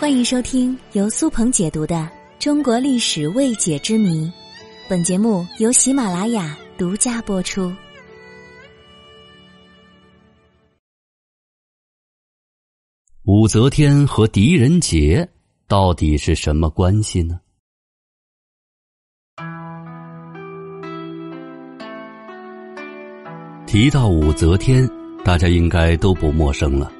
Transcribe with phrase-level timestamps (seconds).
[0.00, 1.96] 欢迎收听由苏鹏解读的
[2.38, 4.26] 《中国历史未解之谜》，
[4.88, 7.74] 本节目由喜马拉雅独家播出。
[13.24, 15.28] 武则天和狄仁杰
[15.66, 17.40] 到底是什么关系呢？
[23.66, 24.88] 提到武则天，
[25.24, 26.92] 大家应该都不陌生了。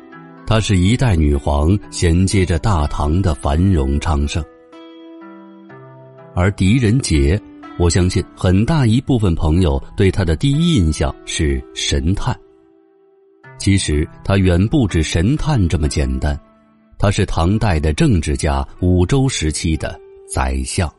[0.49, 4.43] 她是一代女皇，衔接着大唐的繁荣昌盛。
[6.35, 7.39] 而狄仁杰，
[7.79, 12.35] 我相信很大一部分朋友对他的第一印象是神探。
[13.59, 16.35] 其实他远不止神探这么简单，
[16.99, 20.91] 他是唐代的政治家，武周时期的宰相。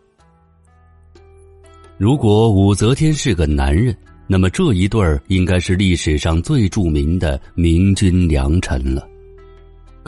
[1.98, 3.98] 如果武则天是个男人，
[4.28, 9.09] 那么这一对儿应该是历史上最著名的明君良臣了。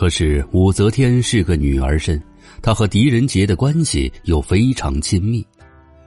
[0.01, 2.19] 可是武则天是个女儿身，
[2.59, 5.45] 她和狄仁杰的关系又非常亲密，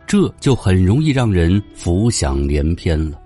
[0.04, 3.20] 这就很容易让人浮想联翩了。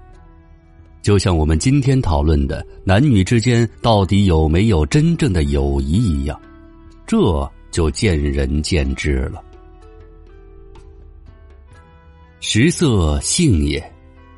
[1.01, 6.39] 就像我们今天讨论的男女之间到底有没有真正的友谊一样，
[7.07, 9.43] 这就见仁见智了。
[12.41, 13.83] 食色性也，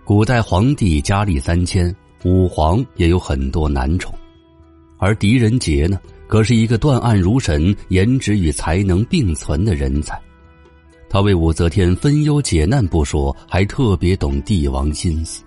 [0.05, 4.15] 古代皇帝佳丽三千，武皇也有很多男宠，
[4.97, 5.99] 而狄仁杰呢？
[6.31, 10.17] 可是一个断案如神、颜值与才能并存的人才，
[11.09, 15.43] 他为武则天分忧解难不说，还特别懂帝王心思。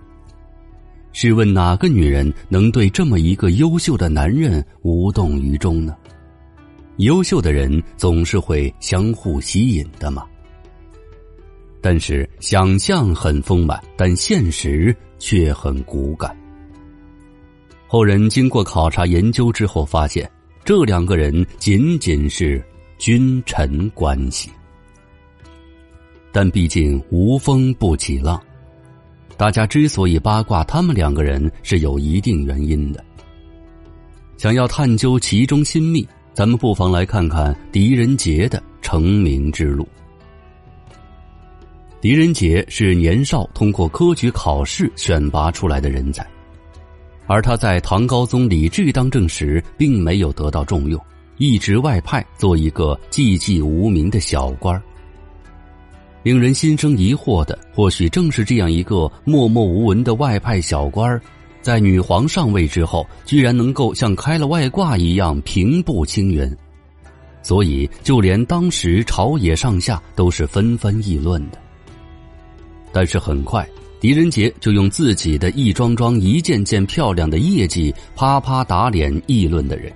[1.14, 5.96] 试问哪个女人能对这么一个优秀的男人无动于衷呢？
[6.98, 10.26] 优秀的人总是会相互吸引的嘛。
[11.80, 16.36] 但是想象很丰满，但现实却很骨感。
[17.88, 20.30] 后人经过考察研究之后发现。
[20.66, 22.64] 这两个人仅仅是
[22.98, 24.50] 君臣关系，
[26.32, 28.42] 但毕竟无风不起浪。
[29.36, 33.04] 大家之所以八卦他们两个人，是有一定原因的。
[34.38, 39.86] 想要探究其中心秘，咱们不妨来看看狄仁杰的成名之路。
[42.00, 46.26] 狄仁杰是年少通过科举考试选拔出来的人才。
[47.26, 51.00] 而他在唐高宗李治当政时，并没有得到重用，
[51.38, 54.82] 一直外派做一个寂寂无名的小官
[56.22, 61.20] 令人心生疑惑的，或许正是这样一个默默无闻的外派小官
[61.62, 66.50] 在女皇上位之后，居然能够像开了外挂一样平步青云，
[67.42, 71.58] 所以就连当时朝野上下都是纷纷议论的。
[72.92, 73.68] 但是很快。
[74.04, 79.90] 狄仁杰就用自己的一桩桩、一件件漂亮的业绩，啪啪打脸议论的人。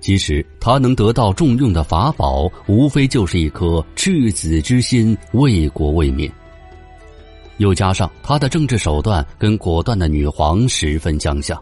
[0.00, 6.30] 其实他能得到重用的法宝，无非就是一颗赤子之心，为国为民。
[7.56, 11.58] 又加上他的政治手段跟果断的女皇十分相像。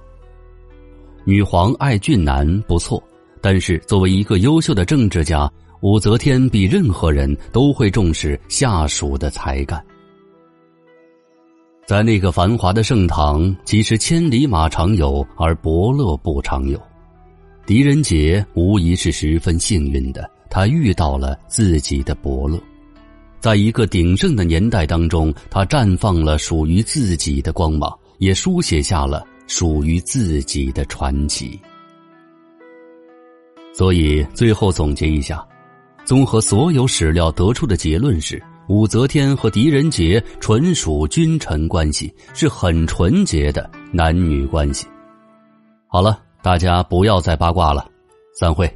[1.24, 3.00] 女皇爱俊男不错，
[3.40, 5.48] 但是作为一个优秀的政治家，
[5.82, 9.80] 武则天比任何人都会重视下属的才干。
[11.86, 16.80] 在那个繁华的盛唐，其实千里马常有，而伯乐不常有。
[17.64, 22.60] 狄仁杰无疑是十分幸运的，他遇到了自己的伯乐，
[23.38, 31.56] 在一个鼎盛的年代当中，他绽放了属于自己的光芒，也书写下了属于自己的传奇。
[33.72, 35.46] 所以，最后总结一下，
[36.04, 38.42] 综合所有史料得出的结论是。
[38.68, 44.86] 武则天和狄仁杰纯属君臣关系，是很纯洁的男女关系。
[45.86, 47.88] 好了，大家不要再八卦了，
[48.38, 48.68] 散会。